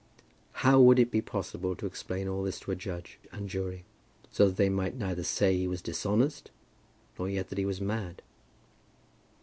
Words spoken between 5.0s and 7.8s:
say that he was dishonest, nor yet that he was